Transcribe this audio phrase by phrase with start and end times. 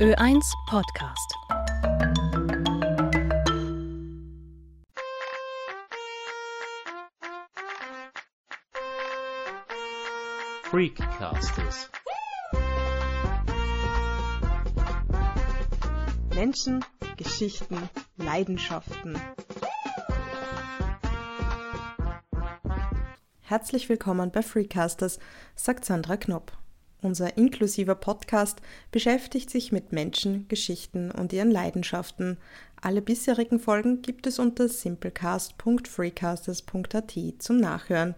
[0.00, 1.34] Ö1 Podcast.
[10.62, 11.90] Freakcasters.
[16.32, 16.84] Menschen,
[17.16, 19.20] Geschichten, Leidenschaften.
[23.40, 25.18] Herzlich willkommen bei Freecasters,
[25.56, 26.57] sagt Sandra Knopp.
[27.00, 28.60] Unser inklusiver Podcast
[28.90, 32.38] beschäftigt sich mit Menschen, Geschichten und ihren Leidenschaften.
[32.80, 38.16] Alle bisherigen Folgen gibt es unter simplecast.freecasters.at zum Nachhören.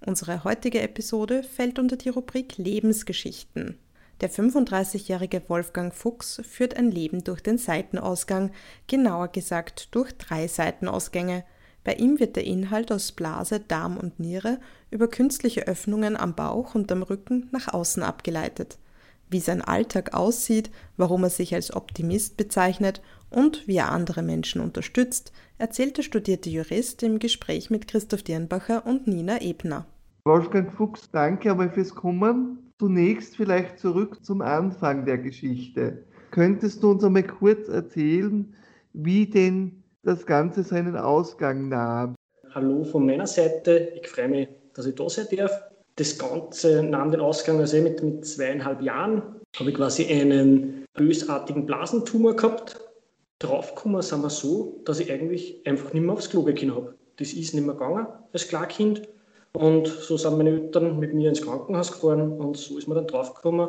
[0.00, 3.76] Unsere heutige Episode fällt unter die Rubrik Lebensgeschichten.
[4.22, 8.52] Der 35-jährige Wolfgang Fuchs führt ein Leben durch den Seitenausgang,
[8.86, 11.44] genauer gesagt durch drei Seitenausgänge.
[11.84, 14.58] Bei ihm wird der Inhalt aus Blase, Darm und Niere
[14.90, 18.78] über künstliche Öffnungen am Bauch und am Rücken nach außen abgeleitet.
[19.28, 24.60] Wie sein Alltag aussieht, warum er sich als Optimist bezeichnet und wie er andere Menschen
[24.60, 29.86] unterstützt, erzählt der studierte Jurist im Gespräch mit Christoph Dirnbacher und Nina Ebner.
[30.24, 32.58] Wolfgang Fuchs, danke einmal fürs Kommen.
[32.78, 36.04] Zunächst vielleicht zurück zum Anfang der Geschichte.
[36.30, 38.54] Könntest du uns einmal kurz erzählen,
[38.92, 42.14] wie denn das Ganze seinen Ausgang nahm.
[42.54, 43.92] Hallo von meiner Seite.
[44.00, 45.52] Ich freue mich, dass ich da sein darf.
[45.96, 49.22] Das Ganze nahm den Ausgang also mit, mit zweieinhalb Jahren.
[49.58, 52.80] Habe ich quasi einen bösartigen Blasentumor gehabt.
[53.38, 56.94] Draufgekommen sind wir so, dass ich eigentlich einfach nicht mehr aufs Klo gehen habe.
[57.16, 59.02] Das ist nicht mehr gegangen als Klarkind.
[59.52, 63.06] Und so sind meine Eltern mit mir ins Krankenhaus gefahren und so ist man dann
[63.06, 63.68] draufgekommen,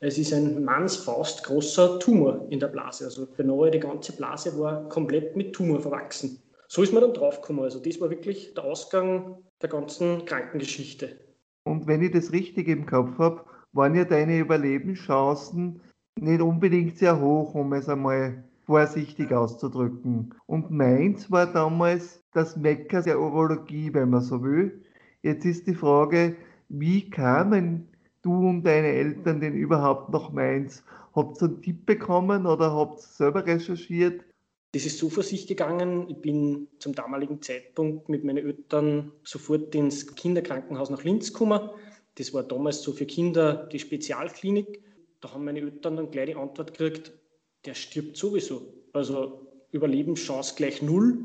[0.00, 3.04] es ist ein Mannsfaust großer Tumor in der Blase.
[3.04, 6.42] Also beinahe die ganze Blase war komplett mit Tumor verwachsen.
[6.68, 7.62] So ist man dann draufgekommen.
[7.62, 11.18] Also das war wirklich der Ausgang der ganzen Krankengeschichte.
[11.64, 15.80] Und wenn ich das richtig im Kopf habe, waren ja deine Überlebenschancen
[16.20, 20.34] nicht unbedingt sehr hoch, um es einmal vorsichtig auszudrücken.
[20.46, 24.82] Und meins war damals das Mecker der Urologie, wenn man so will.
[25.22, 26.36] Jetzt ist die Frage,
[26.68, 27.88] wie kamen
[28.24, 30.82] du und deine Eltern denn überhaupt nach Mainz?
[31.14, 34.24] Habt ihr einen Tipp bekommen oder habt ihr selber recherchiert?
[34.72, 36.08] Das ist so vor sich gegangen.
[36.08, 41.70] Ich bin zum damaligen Zeitpunkt mit meinen Eltern sofort ins Kinderkrankenhaus nach Linz gekommen.
[42.16, 44.82] Das war damals so für Kinder die Spezialklinik.
[45.20, 47.12] Da haben meine Eltern dann gleich die Antwort gekriegt,
[47.64, 48.74] der stirbt sowieso.
[48.92, 51.18] Also Überlebenschance gleich null.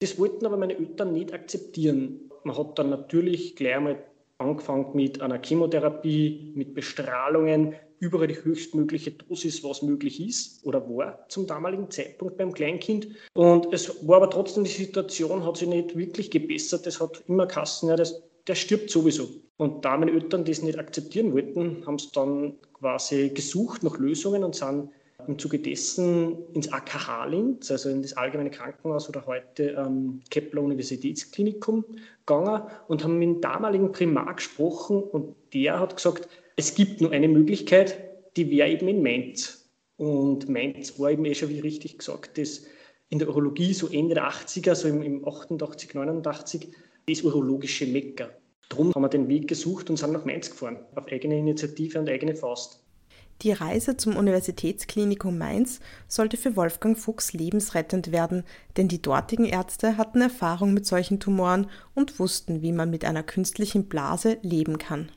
[0.00, 2.30] Das wollten aber meine Eltern nicht akzeptieren.
[2.44, 4.04] Man hat dann natürlich gleich einmal
[4.42, 11.24] angefangen mit einer Chemotherapie, mit Bestrahlungen, überall die höchstmögliche Dosis, was möglich ist oder war
[11.28, 13.06] zum damaligen Zeitpunkt beim Kleinkind.
[13.32, 16.86] Und es war aber trotzdem, die Situation hat sich nicht wirklich gebessert.
[16.86, 19.28] Es hat immer Kassen, ja, der stirbt sowieso.
[19.56, 24.42] Und da meine Eltern das nicht akzeptieren wollten, haben sie dann quasi gesucht nach Lösungen
[24.42, 24.90] und sind
[25.28, 30.62] im Zuge dessen ins AKH Linz, also in das Allgemeine Krankenhaus oder heute ähm, Kepler
[30.62, 31.84] Universitätsklinikum
[32.26, 37.12] gegangen und haben mit dem damaligen Primar gesprochen und der hat gesagt, es gibt nur
[37.12, 37.98] eine Möglichkeit,
[38.36, 39.70] die wäre eben in Mainz.
[39.96, 42.64] Und Mainz war eben eh schon, wie richtig gesagt, das
[43.08, 46.68] in der Urologie so Ende der 80er, so im, im 88, 89,
[47.06, 48.30] das urologische Mekka.
[48.68, 52.08] Darum haben wir den Weg gesucht und sind nach Mainz gefahren, auf eigene Initiative und
[52.08, 52.81] eigene Faust.
[53.42, 58.44] Die Reise zum Universitätsklinikum Mainz sollte für Wolfgang Fuchs lebensrettend werden,
[58.76, 63.24] denn die dortigen Ärzte hatten Erfahrung mit solchen Tumoren und wussten, wie man mit einer
[63.24, 65.10] künstlichen Blase leben kann.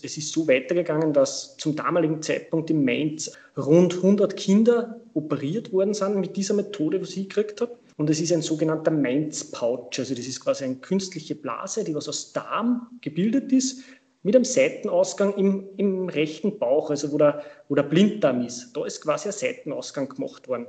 [0.00, 5.94] Es ist so weitergegangen, dass zum damaligen Zeitpunkt in Mainz rund 100 Kinder operiert worden
[5.94, 7.78] sind mit dieser Methode, was ich gekriegt habe.
[7.96, 9.90] Und es ist ein sogenannter Mainz-Pouch.
[9.98, 13.82] Also das ist quasi eine künstliche Blase, die was aus Darm gebildet ist,
[14.22, 18.76] mit einem Seitenausgang im, im rechten Bauch, also wo der, wo der Blinddarm ist.
[18.76, 20.66] Da ist quasi ein Seitenausgang gemacht worden.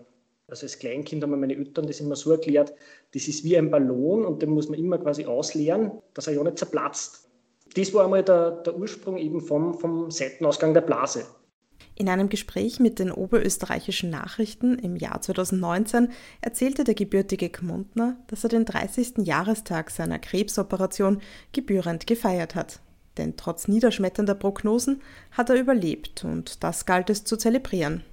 [0.47, 2.73] Also als Kleinkind haben meine Eltern das immer so erklärt,
[3.13, 6.43] das ist wie ein Ballon und den muss man immer quasi ausleeren, dass er ja
[6.43, 7.29] nicht zerplatzt.
[7.75, 11.25] Das war einmal der, der Ursprung eben vom, vom Seitenausgang der Blase.
[11.95, 16.09] In einem Gespräch mit den oberösterreichischen Nachrichten im Jahr 2019
[16.41, 19.19] erzählte der gebürtige Gmundner, dass er den 30.
[19.19, 22.79] Jahrestag seiner Krebsoperation gebührend gefeiert hat
[23.17, 25.01] denn trotz niederschmetternder Prognosen
[25.31, 28.03] hat er überlebt und das galt es zu zelebrieren.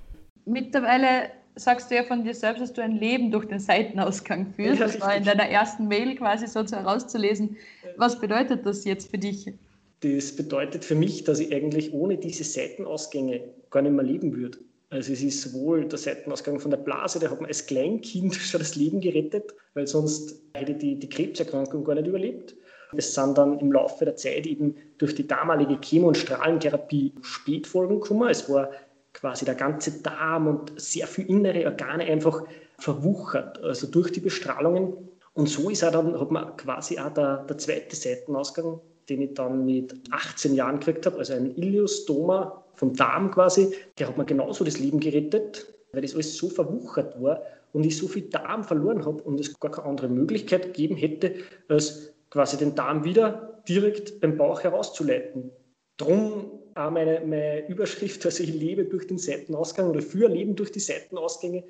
[0.44, 4.81] Mittlerweile sagst du ja von dir selbst, dass du ein Leben durch den Seitenausgang führst.
[4.81, 7.56] das war in deiner ersten Mail quasi so herauszulesen.
[7.97, 9.52] Was bedeutet das jetzt für dich?
[10.00, 14.58] Das bedeutet für mich, dass ich eigentlich ohne diese Seitenausgänge gar nicht mehr leben würde.
[14.88, 18.61] Also es ist sowohl der Seitenausgang von der Blase, der hat mir als Kleinkind schon
[18.61, 22.56] das Leben gerettet, weil sonst hätte ich die, die Krebserkrankung gar nicht überlebt.
[22.97, 28.01] Es sind dann im Laufe der Zeit eben durch die damalige Chemo- und Strahlentherapie Spätfolgen
[28.01, 28.29] gekommen.
[28.29, 28.71] Es war
[29.13, 32.43] quasi der ganze Darm und sehr viele innere Organe einfach
[32.79, 34.95] verwuchert, also durch die Bestrahlungen.
[35.35, 39.35] Und so ist er dann, hat man quasi auch der, der zweite Seitenausgang, den ich
[39.35, 44.25] dann mit 18 Jahren gekriegt habe, also ein Iliostoma vom Darm quasi, der hat mir
[44.25, 47.43] genauso das Leben gerettet, weil das alles so verwuchert war
[47.73, 51.35] und ich so viel Darm verloren habe und es gar keine andere Möglichkeit gegeben hätte,
[51.69, 55.50] als quasi den Darm wieder direkt beim Bauch herauszuleiten.
[55.97, 60.73] Drum auch meine, meine Überschrift, also ich lebe durch den Seitenausgang oder für Leben durch
[60.73, 61.65] die Seitenausgänge,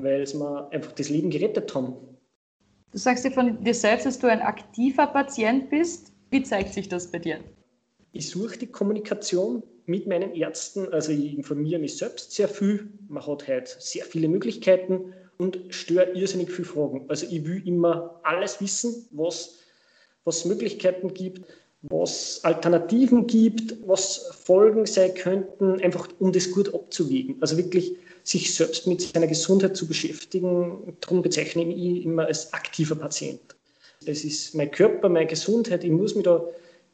[0.00, 1.94] weil es mir einfach das Leben gerettet haben.
[2.92, 6.12] Du sagst dir von dir selbst, dass du ein aktiver Patient bist.
[6.30, 7.38] Wie zeigt sich das bei dir?
[8.12, 10.92] Ich suche die Kommunikation mit meinen Ärzten.
[10.92, 12.88] Also ich informiere mich selbst sehr viel.
[13.08, 17.04] Man hat halt sehr viele Möglichkeiten und störe irrsinnig viele Fragen.
[17.08, 19.59] Also ich will immer alles wissen, was
[20.24, 21.42] was Möglichkeiten gibt,
[21.82, 27.36] was Alternativen gibt, was Folgen sein könnten, einfach um das gut abzuwägen.
[27.40, 30.94] Also wirklich sich selbst mit seiner Gesundheit zu beschäftigen.
[31.00, 33.40] Darum bezeichne ich immer als aktiver Patient.
[34.06, 35.84] Es ist mein Körper, meine Gesundheit.
[35.84, 36.44] Ich muss mich da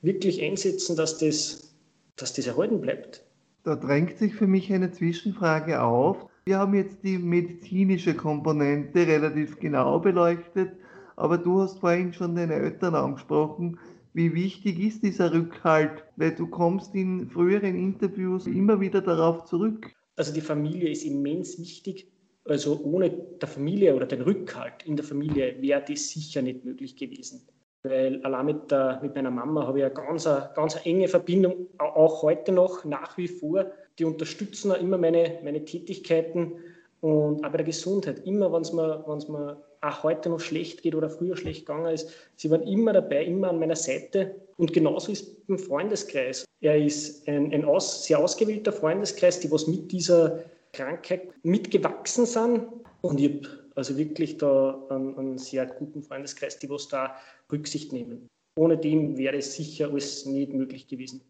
[0.02, 1.74] wirklich einsetzen, dass das,
[2.16, 3.22] dass das erhalten bleibt.
[3.64, 6.18] Da drängt sich für mich eine Zwischenfrage auf.
[6.44, 10.70] Wir haben jetzt die medizinische Komponente relativ genau beleuchtet.
[11.16, 13.78] Aber du hast vorhin schon deine Eltern angesprochen.
[14.12, 16.04] Wie wichtig ist dieser Rückhalt?
[16.16, 19.90] Weil du kommst in früheren Interviews immer wieder darauf zurück.
[20.16, 22.10] Also die Familie ist immens wichtig.
[22.44, 26.96] Also ohne der Familie oder den Rückhalt in der Familie wäre das sicher nicht möglich
[26.96, 27.46] gewesen.
[27.82, 31.68] Weil allein mit, der, mit meiner Mama habe ich eine ganz, eine ganz enge Verbindung,
[31.78, 33.66] auch heute noch, nach wie vor.
[33.98, 36.52] Die unterstützen auch immer meine, meine Tätigkeiten
[37.00, 38.26] und auch bei der Gesundheit.
[38.26, 42.10] Immer, wenn es mir, mir auch heute noch schlecht geht oder früher schlecht gegangen ist,
[42.36, 44.34] sie waren immer dabei, immer an meiner Seite.
[44.56, 46.44] Und genauso ist es im Freundeskreis.
[46.60, 50.42] Er ist ein, ein aus, sehr ausgewählter Freundeskreis, die was mit dieser
[50.72, 52.66] Krankheit mitgewachsen sind.
[53.02, 57.16] Und ich habe also wirklich da einen, einen, sehr guten Freundeskreis, die was da
[57.52, 58.28] Rücksicht nehmen.
[58.58, 61.20] Ohne dem wäre es sicher alles nicht möglich gewesen.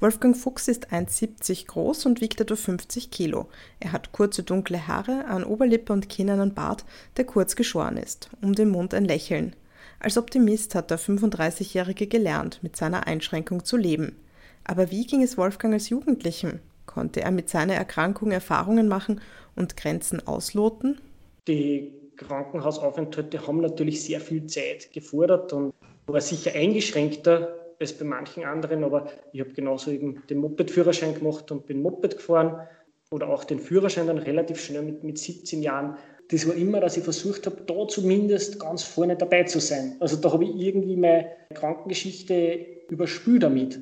[0.00, 3.48] Wolfgang Fuchs ist 1,70 groß und wiegt etwa 50 Kilo.
[3.80, 6.84] Er hat kurze dunkle Haare, an Oberlippe und Kinn einen Bart,
[7.16, 9.54] der kurz geschoren ist, um den Mund ein Lächeln.
[9.98, 14.16] Als Optimist hat der 35-Jährige gelernt, mit seiner Einschränkung zu leben.
[14.64, 16.60] Aber wie ging es Wolfgang als Jugendlichen?
[16.86, 19.20] Konnte er mit seiner Erkrankung Erfahrungen machen
[19.54, 21.00] und Grenzen ausloten?
[21.48, 25.72] Die Krankenhausaufenthalte haben natürlich sehr viel Zeit gefordert und
[26.06, 31.50] war sicher eingeschränkter als bei manchen anderen, aber ich habe genauso eben den Moped-Führerschein gemacht
[31.50, 32.66] und bin Moped gefahren
[33.10, 35.96] oder auch den Führerschein dann relativ schnell mit, mit 17 Jahren.
[36.28, 39.96] Das war immer, dass ich versucht habe, da zumindest ganz vorne dabei zu sein.
[40.00, 43.78] Also da habe ich irgendwie meine Krankengeschichte überspült damit.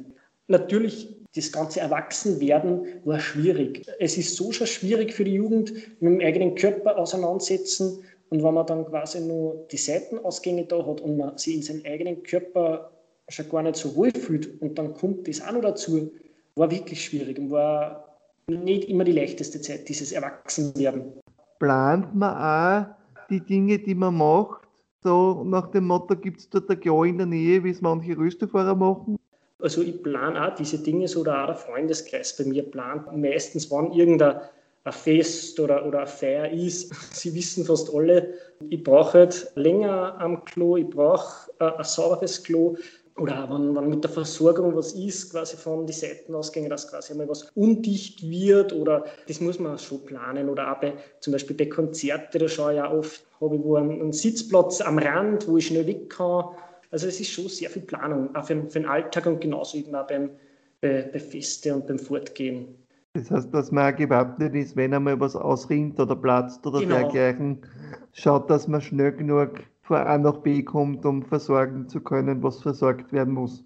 [0.47, 3.87] Natürlich, das ganze Erwachsenwerden war schwierig.
[3.99, 8.05] Es ist so schon schwierig für die Jugend, mit dem eigenen Körper auseinandersetzen.
[8.29, 11.82] Und wenn man dann quasi nur die Seitenausgänge da hat und man sich in seinem
[11.87, 12.90] eigenen Körper
[13.29, 16.11] schon gar nicht so wohl fühlt und dann kommt das auch noch dazu,
[16.56, 18.17] war wirklich schwierig und war
[18.49, 21.12] nicht immer die leichteste Zeit, dieses Erwachsenwerden.
[21.59, 22.94] Plant man auch
[23.31, 24.69] die Dinge, die man macht,
[25.03, 28.17] so nach dem Motto, gibt es dort ein Klo in der Nähe, wie es manche
[28.17, 29.19] Röstefahrer machen?
[29.61, 33.71] Also ich plane auch diese Dinge so, oder auch der Freundeskreis bei mir plant meistens,
[33.71, 34.41] wann irgendein
[34.85, 36.95] ein Fest oder, oder eine Feier ist.
[37.14, 38.35] Sie wissen fast alle,
[38.69, 42.76] ich brauche halt länger am Klo, ich brauche ein sauberes Klo,
[43.16, 47.28] oder wenn, wenn mit der Versorgung was ist, quasi von den Seitenausgängen, dass quasi einmal
[47.28, 50.49] was undicht wird oder das muss man schon planen.
[50.49, 53.76] Oder auch bei, zum Beispiel bei Konzerten, da schaue ich ja oft, habe ich wo
[53.76, 56.44] einen, einen, Sitzplatz am Rand, wo ich schnell weg kann.
[56.90, 59.94] Also es ist schon sehr viel Planung, auch für, für den Alltag und genauso eben
[59.94, 60.30] auch beim,
[60.80, 62.66] bei, bei Feste und beim Fortgehen.
[63.12, 66.97] Das heißt, dass man auch gewappnet ist, wenn einmal was ausrinnt oder platzt oder genau.
[66.97, 67.62] dergleichen,
[68.12, 72.62] schaut, dass man schnell genug von A nach B kommt, um versorgen zu können, was
[72.62, 73.62] versorgt werden muss.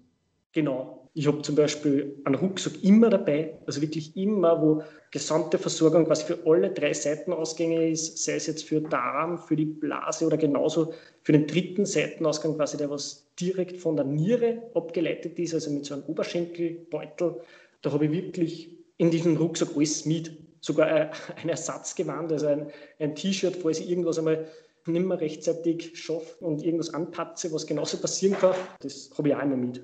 [0.51, 1.09] Genau.
[1.13, 6.25] Ich habe zum Beispiel einen Rucksack immer dabei, also wirklich immer, wo gesamte Versorgung quasi
[6.25, 10.93] für alle drei Seitenausgänge ist, sei es jetzt für Darm, für die Blase oder genauso
[11.23, 15.85] für den dritten Seitenausgang quasi, der was direkt von der Niere abgeleitet ist, also mit
[15.85, 17.41] so einem Oberschenkelbeutel.
[17.81, 20.31] Da habe ich wirklich in diesem Rucksack alles mit.
[20.61, 21.11] Sogar
[21.41, 22.67] ein Ersatzgewand, also ein,
[22.99, 24.45] ein T-Shirt, falls ich irgendwas einmal
[24.91, 29.41] nicht mehr rechtzeitig schaffe und irgendwas anpatze, was genauso passieren kann, das habe ich auch
[29.41, 29.83] immer mit.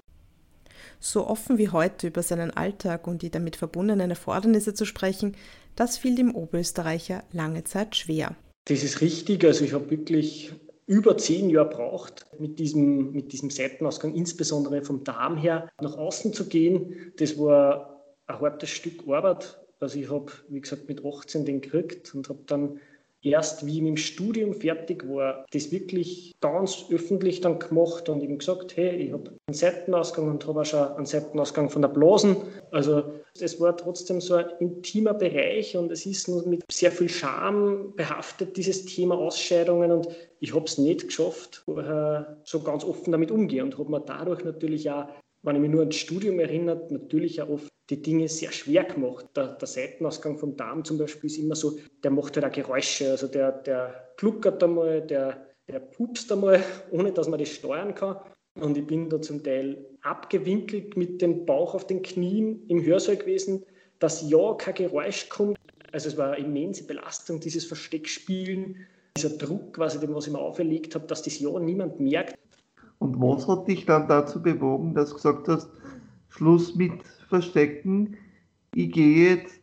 [0.99, 5.35] So offen wie heute über seinen Alltag und die damit verbundenen Erfordernisse zu sprechen,
[5.75, 8.35] das fiel dem Oberösterreicher lange Zeit schwer.
[8.65, 9.43] Das ist richtig.
[9.43, 10.53] Also ich habe wirklich
[10.87, 16.33] über zehn Jahre braucht, mit diesem, mit diesem Seitenausgang, insbesondere vom Darm her, nach außen
[16.33, 17.11] zu gehen.
[17.17, 22.13] Das war ein hartes Stück Arbeit Also ich habe, wie gesagt, mit 18 den gekriegt
[22.15, 22.79] und habe dann
[23.25, 28.21] erst, wie ich mit dem Studium fertig war, das wirklich ganz öffentlich dann gemacht und
[28.21, 31.89] eben gesagt, hey, ich habe einen Seitenausgang und habe auch schon einen Seitenausgang von der
[31.89, 32.37] Blasen.
[32.71, 33.03] Also
[33.39, 37.93] es war trotzdem so ein intimer Bereich und es ist nur mit sehr viel Scham
[37.95, 40.07] behaftet, dieses Thema Ausscheidungen und
[40.39, 44.89] ich habe es nicht geschafft, so ganz offen damit umgehen und habe mir dadurch natürlich
[44.89, 45.07] auch
[45.45, 49.27] wenn ich mich nur ans Studium erinnere, natürlich auch oft die Dinge sehr schwer gemacht.
[49.35, 53.11] Der, der, Seitenausgang vom Darm zum Beispiel ist immer so, der macht halt auch Geräusche.
[53.11, 58.17] Also der, der gluckert einmal, der, der pupst einmal, ohne dass man das steuern kann.
[58.59, 63.17] Und ich bin da zum Teil abgewinkelt mit dem Bauch auf den Knien im Hörsaal
[63.17, 63.65] gewesen,
[63.99, 65.57] dass ja kein Geräusch kommt.
[65.91, 68.77] Also es war eine immense Belastung, dieses Versteckspielen,
[69.17, 72.37] dieser Druck, quasi, den was ich mir auferlegt habe, dass das ja niemand merkt.
[72.99, 75.69] Und was hat dich dann dazu bewogen, dass du gesagt hast,
[76.29, 76.91] Schluss mit
[77.27, 78.17] Verstecken,
[78.73, 79.61] ich gehe jetzt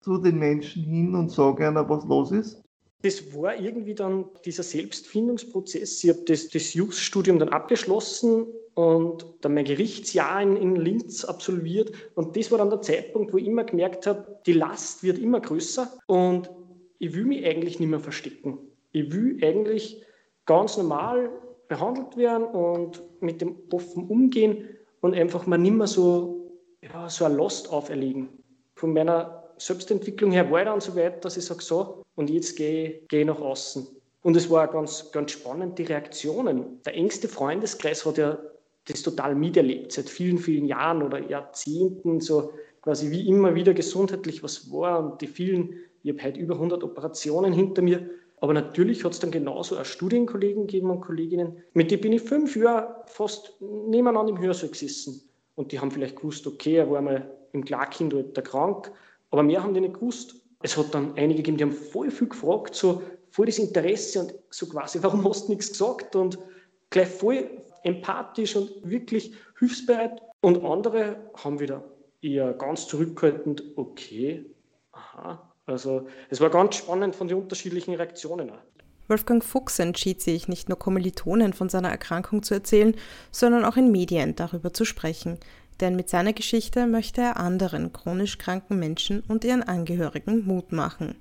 [0.00, 2.62] zu den Menschen hin und sage einer, was los ist?
[3.02, 6.04] Das war irgendwie dann dieser Selbstfindungsprozess.
[6.04, 11.92] Ich habe das, das Jus-Studium dann abgeschlossen und dann mein Gerichtsjahr in, in Linz absolviert.
[12.14, 15.40] Und das war dann der Zeitpunkt, wo ich immer gemerkt habe, die Last wird immer
[15.40, 16.50] größer und
[16.98, 18.58] ich will mich eigentlich nicht mehr verstecken.
[18.92, 20.04] Ich will eigentlich
[20.44, 21.30] ganz normal
[21.68, 24.68] behandelt werden und mit dem offen umgehen
[25.00, 26.39] und einfach mal nicht mehr so,
[26.82, 28.28] ja, so ein Lost auferlegen.
[28.74, 32.56] Von meiner Selbstentwicklung her war ich dann so weit, dass ich sage, so, und jetzt
[32.56, 33.86] gehe, ich nach außen.
[34.22, 36.80] Und es war ganz, ganz spannend, die Reaktionen.
[36.84, 38.38] Der engste Freundeskreis hat ja
[38.86, 44.42] das total miterlebt, seit vielen, vielen Jahren oder Jahrzehnten, so quasi wie immer wieder gesundheitlich
[44.42, 44.98] was war.
[45.00, 48.08] Und die vielen, ich habe heute über 100 Operationen hinter mir,
[48.40, 52.22] aber natürlich hat es dann genauso auch Studienkollegen gegeben und Kolleginnen, mit denen bin ich
[52.22, 55.29] fünf Jahre fast nebeneinander im Hörsaal gesessen.
[55.60, 58.90] Und die haben vielleicht gewusst, okay, er war mal im Klarkindalter krank,
[59.30, 60.36] aber mehr haben die nicht gewusst.
[60.62, 64.34] Es hat dann einige gegeben, die haben voll viel gefragt, so voll das Interesse und
[64.48, 66.16] so quasi, warum hast du nichts gesagt?
[66.16, 66.38] Und
[66.88, 67.50] gleich voll
[67.82, 70.22] empathisch und wirklich hilfsbereit.
[70.40, 71.84] Und andere haben wieder
[72.22, 74.46] eher ganz zurückhaltend, okay,
[74.92, 78.50] aha, also es war ganz spannend von den unterschiedlichen Reaktionen.
[79.10, 82.94] Wolfgang Fuchs entschied sich, nicht nur Kommilitonen von seiner Erkrankung zu erzählen,
[83.32, 85.38] sondern auch in Medien darüber zu sprechen.
[85.80, 91.16] Denn mit seiner Geschichte möchte er anderen chronisch kranken Menschen und ihren Angehörigen Mut machen.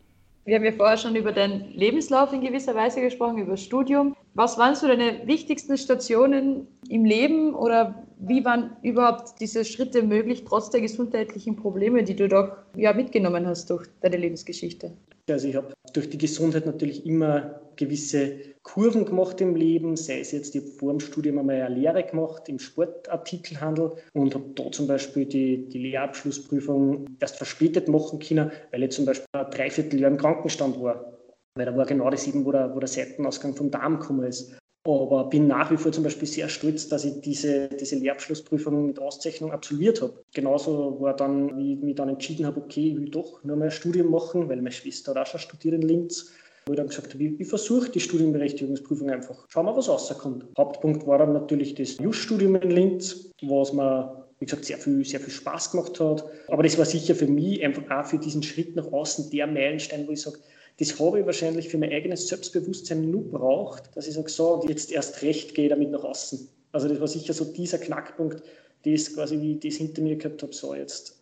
[0.46, 4.16] Wir haben ja vorher schon über deinen Lebenslauf in gewisser Weise gesprochen, über das Studium.
[4.34, 10.44] Was waren so deine wichtigsten Stationen im Leben oder wie waren überhaupt diese Schritte möglich,
[10.46, 14.92] trotz der gesundheitlichen Probleme, die du doch ja, mitgenommen hast durch deine Lebensgeschichte?
[15.30, 20.32] Also ich habe durch die Gesundheit natürlich immer gewisse Kurven gemacht im Leben, sei es
[20.32, 24.70] jetzt, ich habe vor dem Studium einmal eine Lehre gemacht im Sportartikelhandel und habe da
[24.72, 30.12] zum Beispiel die, die Lehrabschlussprüfung erst verspätet machen können, weil ich zum Beispiel ein Dreivierteljahr
[30.12, 31.18] im Krankenstand war.
[31.56, 34.54] Weil da war genau das eben, wo der, wo der Seitenausgang vom Darm gekommen ist.
[34.86, 39.00] Aber bin nach wie vor zum Beispiel sehr stolz, dass ich diese, diese Lehrabschlussprüfung mit
[39.00, 40.24] Auszeichnung absolviert habe.
[40.34, 43.66] Genauso war dann, wie ich mich dann entschieden habe, okay, ich will doch nur mal
[43.66, 46.34] ein Studium machen, weil meine Schwester hat auch schon studiert in Linz.
[46.70, 49.48] Wo ich dann gesagt habe, ich, ich versuche die Studienberechtigungsprüfung einfach.
[49.50, 50.46] Schauen wir, was rauskommt.
[50.56, 55.20] Hauptpunkt war dann natürlich das Just-Studium in Linz, was mir wie gesagt, sehr viel, sehr
[55.20, 56.24] viel Spaß gemacht hat.
[56.48, 60.08] Aber das war sicher für mich einfach auch für diesen Schritt nach außen der Meilenstein,
[60.08, 60.38] wo ich sage,
[60.78, 64.92] das habe ich wahrscheinlich für mein eigenes Selbstbewusstsein nur braucht, dass ich sage, so, jetzt
[64.92, 66.48] erst recht gehe damit nach außen.
[66.72, 68.44] Also das war sicher so dieser Knackpunkt,
[68.86, 71.19] das quasi wie ich das hinter mir gehabt habe, so jetzt.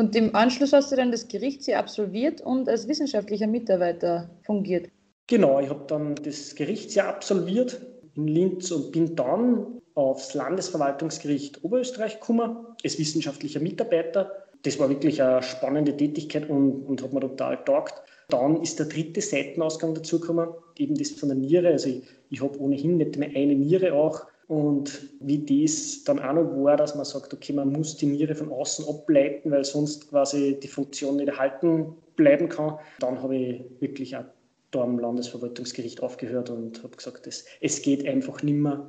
[0.00, 4.88] Und im Anschluss hast du dann das Gerichtsjahr absolviert und als wissenschaftlicher Mitarbeiter fungiert.
[5.26, 7.82] Genau, ich habe dann das Gerichtsjahr absolviert
[8.16, 14.32] in Linz und bin dann aufs Landesverwaltungsgericht Oberösterreich gekommen als wissenschaftlicher Mitarbeiter.
[14.62, 18.02] Das war wirklich eine spannende Tätigkeit und, und hat mir total taugt.
[18.30, 21.68] Dann ist der dritte Seitenausgang dazugekommen, eben das von der Niere.
[21.68, 24.22] Also ich, ich habe ohnehin nicht mehr eine Niere auch.
[24.50, 28.34] Und wie das dann auch noch war, dass man sagt, okay, man muss die Niere
[28.34, 32.76] von außen ableiten, weil sonst quasi die Funktion nicht erhalten bleiben kann.
[32.98, 34.24] Dann habe ich wirklich auch
[34.72, 38.88] da am Landesverwaltungsgericht aufgehört und habe gesagt, es, es geht einfach nimmer.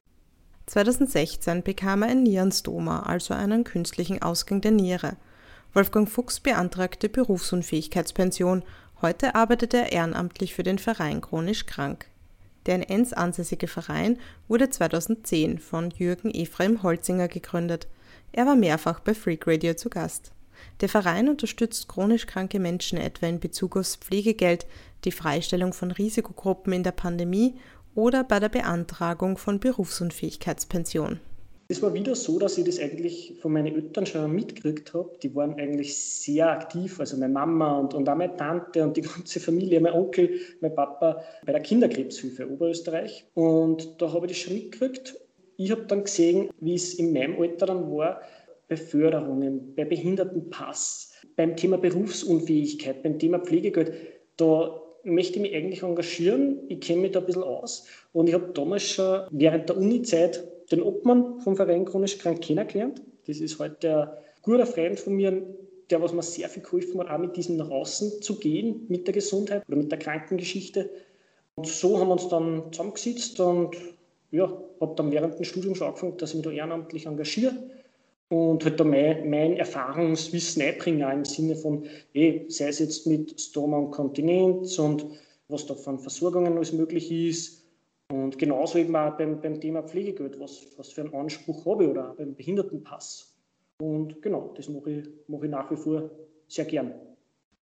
[0.66, 5.18] 2016 bekam er ein Nierenstoma, also einen künstlichen Ausgang der Niere.
[5.76, 8.64] Wolfgang Fuchs beantragte Berufsunfähigkeitspension
[9.04, 12.08] Heute arbeitet er ehrenamtlich für den Verein Chronisch Krank.
[12.66, 17.88] Der in Enns ansässige Verein wurde 2010 von Jürgen Ephraim Holzinger gegründet.
[18.32, 20.32] Er war mehrfach bei Freak Radio zu Gast.
[20.82, 24.68] Der Verein unterstützt chronisch kranke Menschen etwa in Bezug aufs Pflegegeld,
[25.06, 27.56] die Freistellung von Risikogruppen in der Pandemie
[27.96, 31.20] oder bei der Beantragung von Berufsunfähigkeitspension.
[31.72, 35.10] Es war wieder so, dass ich das eigentlich von meinen Eltern schon mitgekriegt habe.
[35.24, 39.02] Die waren eigentlich sehr aktiv, also meine Mama und, und auch meine Tante und die
[39.16, 43.24] ganze Familie, mein Onkel, mein Papa bei der Kinderkrebshilfe Oberösterreich.
[43.36, 45.18] Und da habe ich das schon mitgekriegt.
[45.56, 48.20] Ich habe dann gesehen, wie es in meinem Alter dann war,
[48.68, 53.94] bei Förderungen, bei Behindertenpass, beim Thema Berufsunfähigkeit, beim Thema Pflegegeld.
[54.36, 56.60] Da möchte ich mich eigentlich engagieren.
[56.68, 57.88] Ich kenne mich da ein bisschen aus.
[58.12, 63.02] Und ich habe damals schon während der Uni-Zeit den Obmann vom Verein Chronisch Krank kennengelernt.
[63.28, 64.10] Das ist heute ein
[64.42, 65.44] guter Freund von mir,
[65.90, 69.08] der was mir sehr viel geholfen hat, auch mit diesem nach außen zu gehen, mit
[69.08, 70.90] der Gesundheit oder mit der Krankengeschichte.
[71.56, 73.76] Und so haben wir uns dann zusammengesetzt und
[74.32, 74.46] ja,
[74.80, 77.54] habe dann während dem Studium schon angefangen, dass ich mich da ehrenamtlich engagiere
[78.30, 83.40] und halt da mein, mein Erfahrungswissen einbringe, im Sinne von, eh, sei es jetzt mit
[83.40, 85.06] Stoma und Kontinenz und
[85.50, 87.61] was da von Versorgungen alles möglich ist,
[88.12, 91.90] und genauso eben auch beim, beim Thema Pflegegeld, was, was für einen Anspruch habe ich
[91.90, 93.38] oder auch beim Behindertenpass.
[93.82, 96.10] Und genau, das mache ich, mache ich nach wie vor
[96.48, 96.94] sehr gern.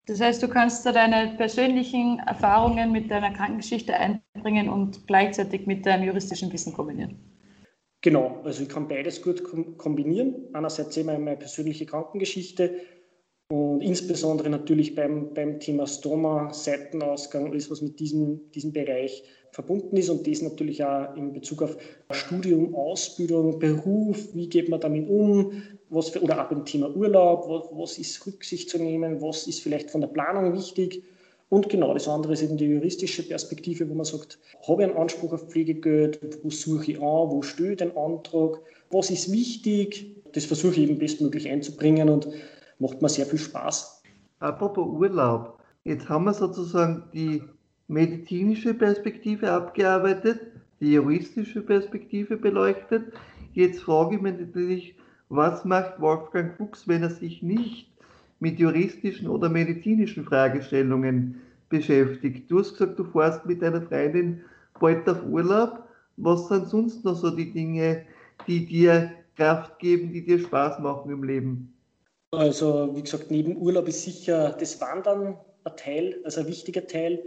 [0.06, 5.86] Das heißt, du kannst da deine persönlichen Erfahrungen mit deiner Krankengeschichte einbringen und gleichzeitig mit
[5.86, 7.16] deinem juristischen Wissen kombinieren.
[8.00, 9.44] Genau, also ich kann beides gut
[9.78, 10.34] kombinieren.
[10.54, 12.80] Einerseits eben meine persönliche Krankengeschichte
[13.52, 19.94] und insbesondere natürlich beim, beim Thema Stoma, Seitenausgang, alles was mit diesem, diesem Bereich verbunden
[19.98, 21.76] ist und das natürlich auch in Bezug auf
[22.12, 25.52] Studium, Ausbildung, Beruf, wie geht man damit um,
[25.90, 29.60] was für, oder auch beim Thema Urlaub, was, was ist Rücksicht zu nehmen, was ist
[29.60, 31.02] vielleicht von der Planung wichtig.
[31.50, 34.96] Und genau das andere ist eben die juristische Perspektive, wo man sagt, habe ich einen
[34.96, 40.06] Anspruch auf Pflegegeld, wo suche ich an, wo stehe ich den Antrag, was ist wichtig,
[40.32, 42.28] das versuche ich eben bestmöglich einzubringen und
[42.82, 44.02] macht mir sehr viel Spaß.
[44.40, 47.40] Apropos Urlaub, jetzt haben wir sozusagen die
[47.86, 50.40] medizinische Perspektive abgearbeitet,
[50.80, 53.12] die juristische Perspektive beleuchtet.
[53.52, 54.96] Jetzt frage ich mich natürlich,
[55.28, 57.88] was macht Wolfgang Fuchs, wenn er sich nicht
[58.40, 62.50] mit juristischen oder medizinischen Fragestellungen beschäftigt?
[62.50, 64.40] Du hast gesagt, du fährst mit deiner Freundin
[64.80, 65.84] bald auf Urlaub.
[66.16, 68.04] Was sind sonst noch so die Dinge,
[68.48, 71.71] die dir Kraft geben, die dir Spaß machen im Leben?
[72.32, 77.22] Also, wie gesagt, neben Urlaub ist sicher das Wandern ein Teil, also ein wichtiger Teil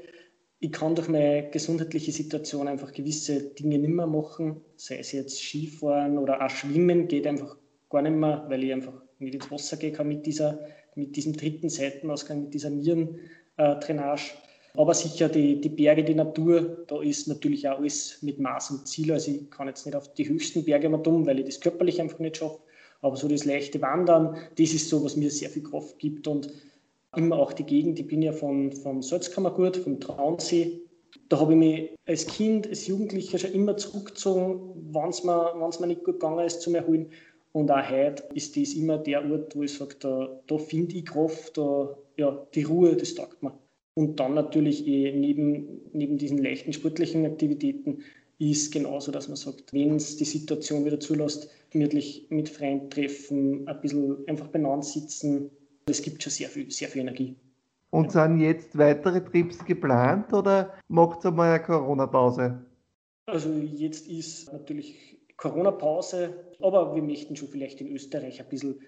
[0.59, 5.37] ich kann durch meine gesundheitliche Situation einfach gewisse Dinge nicht mehr machen, sei es jetzt
[5.37, 7.57] Skifahren oder auch Schwimmen, geht einfach
[7.89, 10.59] gar nicht mehr, weil ich einfach nicht ins Wasser gehen kann mit, dieser,
[10.95, 14.31] mit diesem dritten Seitenausgang, mit dieser Nierendrainage.
[14.75, 18.87] Aber sicher die, die Berge, die Natur, da ist natürlich auch alles mit Maß und
[18.87, 19.11] Ziel.
[19.13, 22.01] Also ich kann jetzt nicht auf die höchsten Berge mal tun, weil ich das körperlich
[22.01, 22.59] einfach nicht schaffe.
[23.05, 26.27] Aber so das leichte Wandern, das ist so, was mir sehr viel Kraft gibt.
[26.27, 26.49] Und
[27.15, 27.99] immer auch die Gegend.
[27.99, 30.81] Ich bin ja von, vom Salzkammergut, vom Traunsee.
[31.29, 35.87] Da habe ich mich als Kind, als Jugendlicher schon immer zurückgezogen, wenn es mir, mir
[35.87, 37.11] nicht gut gegangen ist, zum Erholen.
[37.51, 41.05] Und auch heute ist das immer der Ort, wo ich sage, da, da finde ich
[41.05, 43.53] Kraft, da, ja, die Ruhe, das taugt mir.
[43.93, 47.99] Und dann natürlich eh neben, neben diesen leichten sportlichen Aktivitäten
[48.39, 53.67] ist genauso, dass man sagt, wenn es die Situation wieder zulässt, gemütlich mit Freunden treffen,
[53.67, 55.49] ein bisschen einfach beieinander sitzen,
[55.87, 57.35] es gibt schon sehr viel, sehr viel Energie.
[57.91, 62.65] Und sind jetzt weitere Trips geplant oder macht es einmal eine Corona-Pause?
[63.27, 68.79] Also jetzt ist natürlich Corona-Pause, aber wir möchten schon vielleicht in Österreich ein bisschen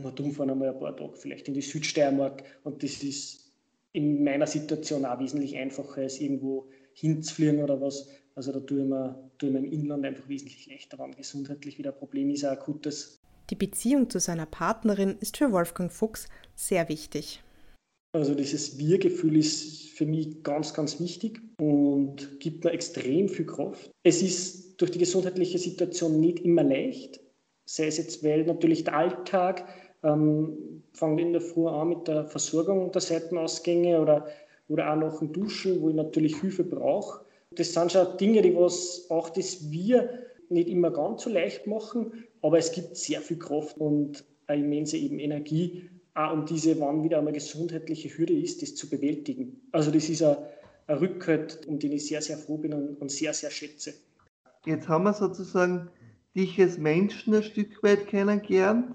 [0.00, 2.42] mal dumm fahren, einmal ein paar Tage, vielleicht in die Südsteiermark.
[2.64, 3.52] Und das ist
[3.92, 8.08] in meiner Situation auch wesentlich einfacher, als irgendwo hinzufliegen oder was.
[8.36, 11.78] Also da tue ich mir, tue ich mir im Inland einfach wesentlich leichter, wenn gesundheitlich
[11.78, 13.20] wieder ein Problem ist, ein akutes.
[13.50, 17.42] Die Beziehung zu seiner Partnerin ist für Wolfgang Fuchs sehr wichtig.
[18.12, 23.90] Also dieses Wir-Gefühl ist für mich ganz, ganz wichtig und gibt mir extrem viel Kraft.
[24.04, 27.20] Es ist durch die gesundheitliche Situation nicht immer leicht,
[27.66, 29.66] sei es jetzt, weil natürlich der Alltag
[30.04, 34.28] ähm, fängt in der Früh an mit der Versorgung der Seitenausgänge oder,
[34.68, 37.23] oder auch noch ein Duschen, wo ich natürlich Hilfe brauche.
[37.56, 42.24] Das sind schon Dinge, die was auch das Wir nicht immer ganz so leicht machen,
[42.42, 47.02] aber es gibt sehr viel Kraft und eine immense eben Energie, auch um diese, wann
[47.02, 49.60] wieder einmal gesundheitliche Hürde ist, das zu bewältigen.
[49.72, 50.36] Also das ist ein,
[50.88, 53.94] Rückhalt, um den ich sehr, sehr froh bin und, und sehr, sehr schätze.
[54.66, 55.88] Jetzt haben wir sozusagen
[56.36, 58.94] dich als Menschen ein Stück weit kennengelernt.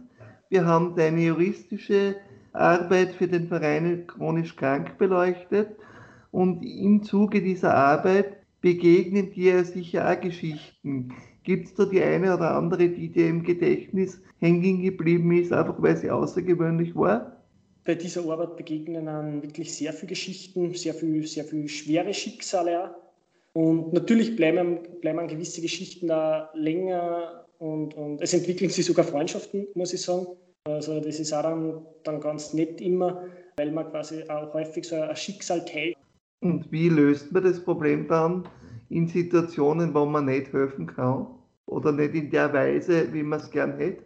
[0.49, 2.15] Wir haben deine juristische
[2.53, 5.69] Arbeit für den Verein Chronisch Krank beleuchtet
[6.31, 11.13] und im Zuge dieser Arbeit begegnen dir sicher auch Geschichten.
[11.43, 15.81] Gibt es da die eine oder andere, die dir im Gedächtnis hängen geblieben ist, einfach
[15.81, 17.43] weil sie außergewöhnlich war?
[17.85, 22.83] Bei dieser Arbeit begegnen einem wirklich sehr viele Geschichten, sehr viele sehr viel schwere Schicksale
[22.83, 22.95] auch.
[23.53, 29.67] Und natürlich bleiben, bleiben gewisse Geschichten da länger und, und es entwickeln sich sogar Freundschaften,
[29.73, 30.27] muss ich sagen.
[30.65, 33.23] Also das ist auch dann, dann ganz nett immer,
[33.57, 35.97] weil man quasi auch häufig so ein Schicksal teilt.
[36.41, 38.47] Und wie löst man das Problem dann
[38.89, 41.27] in Situationen, wo man nicht helfen kann?
[41.65, 44.03] Oder nicht in der Weise, wie man es gern hätte?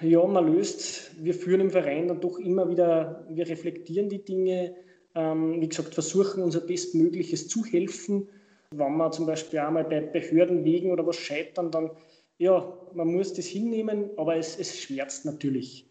[0.00, 4.74] Ja, man löst, wir führen im Verein dann doch immer wieder, wir reflektieren die Dinge,
[5.14, 8.26] ähm, wie gesagt, versuchen unser Bestmögliches zu helfen.
[8.72, 11.90] Wenn wir zum Beispiel einmal bei Behörden wegen oder was scheitern, dann,
[12.38, 15.88] ja, man muss das hinnehmen, aber es, es schmerzt natürlich.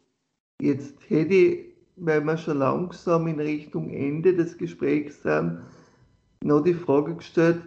[0.59, 1.59] Jetzt hätte ich,
[1.95, 5.61] weil wir schon langsam in Richtung Ende des Gesprächs sind,
[6.43, 7.61] noch die Frage gestellt,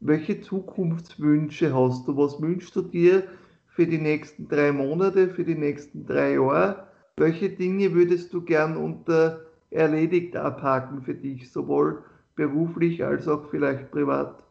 [0.00, 2.16] welche Zukunftswünsche hast du?
[2.16, 3.24] Was wünschst du dir
[3.66, 6.86] für die nächsten drei Monate, für die nächsten drei Jahre?
[7.16, 9.40] Welche Dinge würdest du gern unter
[9.70, 12.02] erledigt abhaken für dich, sowohl
[12.34, 14.42] beruflich als auch vielleicht privat?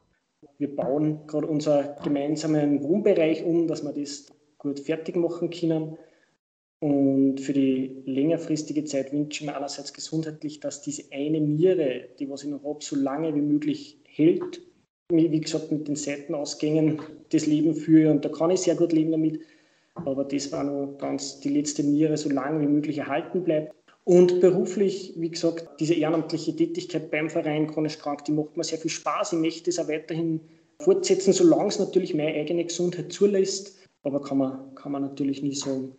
[0.57, 5.97] Wir bauen gerade unseren gemeinsamen Wohnbereich um, dass wir das gut fertig machen können.
[6.81, 12.29] Und für die längerfristige Zeit wünsche ich mir einerseits gesundheitlich, dass diese eine Niere, die
[12.29, 14.61] was ich noch habe, so lange wie möglich hält.
[15.11, 19.11] Wie gesagt, mit den Seitenausgängen das Leben führe und da kann ich sehr gut leben
[19.11, 19.41] damit.
[19.95, 23.73] Aber das war noch ganz die letzte Niere so lange wie möglich erhalten bleibt.
[24.05, 28.77] Und beruflich, wie gesagt, diese ehrenamtliche Tätigkeit beim Verein Chronisch Krank, die macht mir sehr
[28.77, 29.33] viel Spaß.
[29.33, 30.39] Ich möchte es auch weiterhin
[30.79, 33.77] fortsetzen, solange es natürlich meine eigene Gesundheit zulässt.
[34.03, 35.91] Aber kann man, kann man natürlich nie sagen.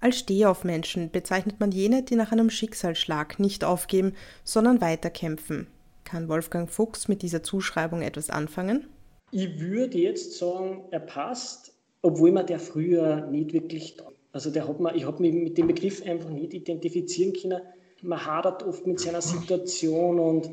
[0.00, 5.66] Als Stehaufmenschen bezeichnet man jene, die nach einem Schicksalsschlag nicht aufgeben, sondern weiterkämpfen.
[6.04, 8.88] Kann Wolfgang Fuchs mit dieser Zuschreibung etwas anfangen?
[9.30, 13.96] Ich würde jetzt sagen, er passt, obwohl man der früher nicht wirklich
[14.32, 17.60] also der hat man, ich habe mich mit dem Begriff einfach nicht identifizieren können.
[18.00, 20.50] Man hadert oft mit seiner Situation und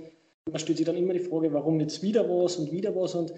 [0.51, 3.15] man stellt sich dann immer die Frage, warum jetzt wieder was und wieder was.
[3.15, 3.34] Und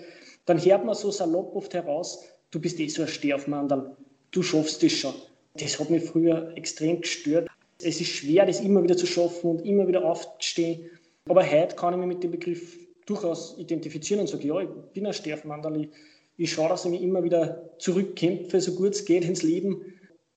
[0.45, 3.95] dann hört man so salopp oft heraus, du bist eh so ein Stehaufmandel,
[4.31, 5.13] du schaffst das schon.
[5.55, 7.49] Das hat mich früher extrem gestört.
[7.81, 10.89] Es ist schwer, das immer wieder zu schaffen und immer wieder aufzustehen.
[11.27, 15.05] Aber heute kann ich mich mit dem Begriff durchaus identifizieren und sagen, ja, ich bin
[15.05, 15.81] ein Stehaufmandel.
[15.81, 15.89] Ich,
[16.37, 19.83] ich schaue, dass ich mich immer wieder zurückkämpfe, so gut es geht ins Leben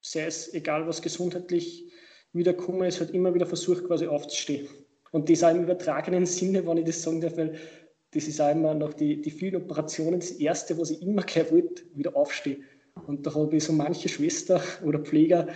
[0.05, 1.91] sei es egal, was gesundheitlich
[2.33, 4.69] wiederkommen ist, halt immer wieder versucht, quasi aufzustehen.
[5.13, 7.55] Und das auch im übertragenen Sinne, wenn ich das sagen darf, weil
[8.11, 11.51] das ist auch immer nach die, die vielen Operationen das Erste, was ich immer gleich
[11.51, 12.65] wollte, wieder aufstehen.
[13.07, 15.49] Und da habe ich so manche Schwester oder Pfleger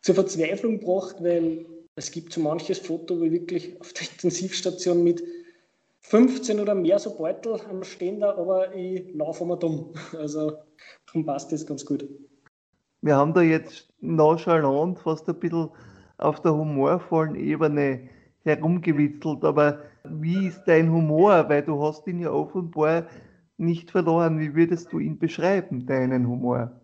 [0.00, 5.02] zur Verzweiflung gebracht, weil es gibt so manches Foto, wo ich wirklich auf der Intensivstation
[5.02, 5.22] mit
[6.00, 9.92] 15 oder mehr so Beutel am Ständer, aber ich laufe immer dumm.
[10.16, 10.52] Also
[11.06, 12.08] darum passt das ganz gut.
[13.02, 15.68] Wir haben da jetzt nonchalant fast ein bisschen
[16.16, 18.08] auf der humorvollen Ebene
[18.44, 21.48] herumgewitzelt, aber wie ist dein Humor?
[21.48, 23.06] Weil du hast ihn ja offenbar
[23.58, 24.40] nicht verloren.
[24.40, 26.80] Wie würdest du ihn beschreiben, deinen Humor?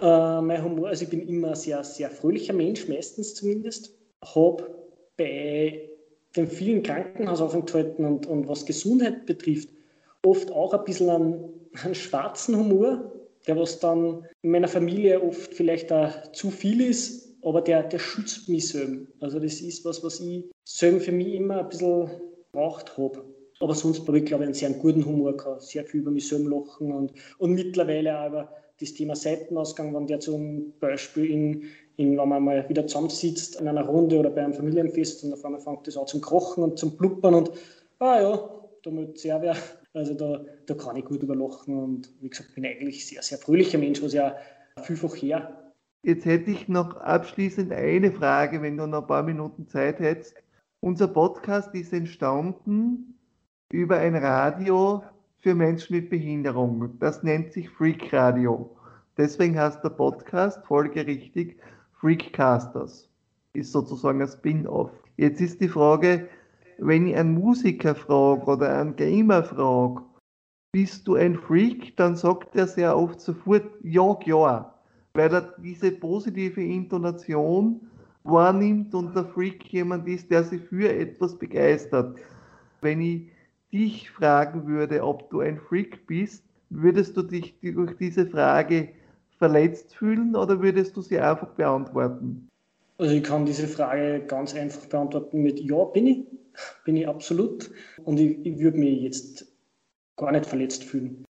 [0.00, 3.94] Äh, mein Humor, also ich bin immer ein sehr, sehr fröhlicher Mensch, meistens zumindest.
[4.34, 4.74] Habe
[5.16, 5.88] bei
[6.36, 9.68] den vielen Krankenhausaufenthalten und, und was Gesundheit betrifft,
[10.22, 11.44] oft auch ein bisschen einen,
[11.82, 13.12] einen schwarzen Humor,
[13.46, 17.98] der was dann in meiner Familie oft vielleicht auch zu viel ist, aber der, der
[17.98, 19.06] schützt mich selber.
[19.20, 22.10] Also das ist was, was ich selber für mich immer ein bisschen
[22.52, 23.24] braucht habe.
[23.60, 26.28] Aber sonst habe ich, glaube ich, einen sehr guten Humor gehabt, sehr viel über mich
[26.28, 31.64] selber lachen und, und mittlerweile auch über das Thema Seitenausgang, wenn der zum Beispiel in,
[31.96, 35.44] in, wenn man mal wieder zusammensitzt in einer Runde oder bei einem Familienfest und auf
[35.44, 37.50] einmal fängt das an zum Krochen und zum Blubbern und
[37.98, 38.50] ah ja,
[38.84, 39.56] da sehr wer
[39.94, 43.78] also da, da kann ich gut überlachen und wie gesagt, bin eigentlich sehr, sehr fröhlicher
[43.78, 44.36] Mensch, was ja
[44.82, 45.72] vielfach her.
[46.02, 50.34] Jetzt hätte ich noch abschließend eine Frage, wenn du noch ein paar Minuten Zeit hättest.
[50.80, 53.17] Unser Podcast ist entstanden
[53.70, 55.02] über ein Radio
[55.40, 56.98] für Menschen mit Behinderung.
[57.00, 58.74] Das nennt sich Freak Radio.
[59.18, 61.58] Deswegen heißt der Podcast folgerichtig
[62.00, 63.10] Freakcasters.
[63.52, 64.90] Ist sozusagen ein Spin-off.
[65.18, 66.28] Jetzt ist die Frage,
[66.78, 70.02] wenn ich einen Musiker frage oder einen Gamer frage,
[70.72, 74.74] bist du ein Freak, dann sagt er sehr oft sofort ja, ja,
[75.12, 77.80] weil er diese positive Intonation
[78.24, 82.18] wahrnimmt und der Freak jemand ist, der sich für etwas begeistert.
[82.80, 83.28] Wenn ich
[83.72, 88.90] dich fragen würde, ob du ein Freak bist, würdest du dich durch diese Frage
[89.38, 92.48] verletzt fühlen oder würdest du sie einfach beantworten?
[92.98, 96.26] Also ich kann diese Frage ganz einfach beantworten mit Ja, bin ich
[96.84, 97.70] bin ich absolut.
[98.04, 99.46] Und ich, ich würde mich jetzt
[100.16, 101.24] gar nicht verletzt fühlen.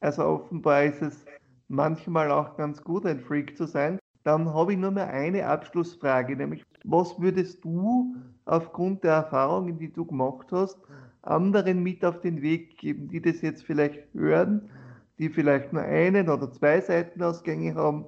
[0.00, 1.24] Also offenbar ist es
[1.68, 3.98] manchmal auch ganz gut, ein Freak zu sein.
[4.24, 8.14] Dann habe ich nur mehr eine Abschlussfrage, nämlich was würdest du
[8.44, 10.78] aufgrund der Erfahrungen, die du gemacht hast,
[11.22, 14.70] anderen mit auf den Weg geben, die das jetzt vielleicht hören,
[15.18, 18.06] die vielleicht nur einen oder zwei Seitenausgänge haben.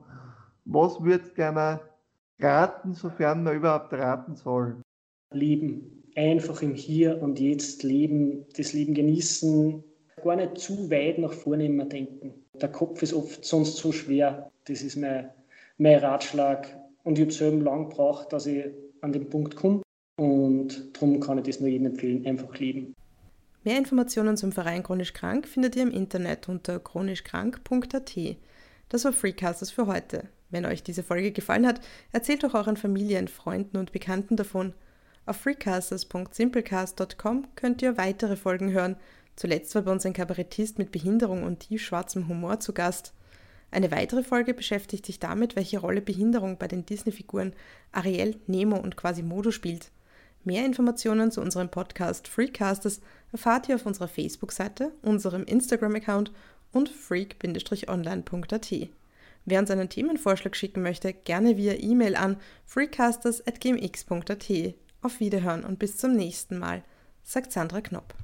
[0.65, 1.81] Was würdest du gerne
[2.39, 4.77] raten, sofern man überhaupt raten soll?
[5.33, 6.03] Leben.
[6.17, 9.85] Einfach im Hier und Jetzt leben, das Leben genießen,
[10.23, 12.35] gar nicht zu weit nach vorne immer denken.
[12.61, 14.51] Der Kopf ist oft sonst so schwer.
[14.65, 15.31] Das ist mein,
[15.79, 16.77] mein Ratschlag.
[17.05, 18.67] Und ich habe selber lang gebraucht, dass ich
[19.01, 19.83] an den Punkt komme.
[20.19, 22.95] Und darum kann ich das nur jedem empfehlen, einfach leben.
[23.63, 28.17] Mehr Informationen zum Verein Chronisch Krank findet ihr im Internet unter chronischkrank.at.
[28.89, 30.29] Das war Freecasters für heute.
[30.51, 31.81] Wenn euch diese Folge gefallen hat,
[32.13, 34.73] erzählt doch euren Familien, Freunden und Bekannten davon.
[35.27, 38.97] Auf freecasters.simplecast.com könnt ihr weitere Folgen hören.
[39.37, 43.15] Zuletzt war bei uns ein Kabarettist mit Behinderung und tiefschwarzem Humor zu Gast.
[43.71, 47.53] Eine weitere Folge beschäftigt sich damit, welche Rolle Behinderung bei den Disney-Figuren
[47.93, 49.93] Ariel, Nemo und Quasimodo spielt.
[50.45, 53.01] Mehr Informationen zu unserem Podcast Freecasters
[53.31, 56.33] erfahrt ihr auf unserer Facebook-Seite, unserem Instagram-Account
[56.73, 58.89] und freak-online.at.
[59.45, 64.75] Wer uns einen Themenvorschlag schicken möchte, gerne via E-Mail an freecasters.gmx.at.
[65.03, 66.85] Auf Wiederhören und bis zum nächsten Mal,
[67.23, 68.15] sagt Sandra Knopp.